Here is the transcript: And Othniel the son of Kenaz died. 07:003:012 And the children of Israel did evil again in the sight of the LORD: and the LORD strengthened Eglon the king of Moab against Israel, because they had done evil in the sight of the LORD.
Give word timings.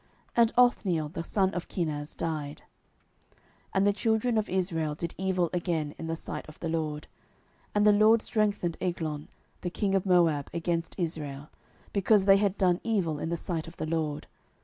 And 0.35 0.51
Othniel 0.57 1.09
the 1.09 1.23
son 1.23 1.53
of 1.53 1.67
Kenaz 1.67 2.17
died. 2.17 2.63
07:003:012 3.35 3.39
And 3.75 3.85
the 3.85 3.93
children 3.93 4.37
of 4.39 4.49
Israel 4.49 4.95
did 4.95 5.13
evil 5.15 5.51
again 5.53 5.93
in 5.99 6.07
the 6.07 6.15
sight 6.15 6.43
of 6.49 6.59
the 6.59 6.69
LORD: 6.69 7.05
and 7.75 7.85
the 7.85 7.91
LORD 7.93 8.23
strengthened 8.23 8.77
Eglon 8.81 9.27
the 9.61 9.69
king 9.69 9.93
of 9.93 10.07
Moab 10.07 10.49
against 10.55 10.95
Israel, 10.97 11.51
because 11.93 12.25
they 12.25 12.37
had 12.37 12.57
done 12.57 12.81
evil 12.83 13.19
in 13.19 13.29
the 13.29 13.37
sight 13.37 13.67
of 13.67 13.77
the 13.77 13.85
LORD. 13.85 14.25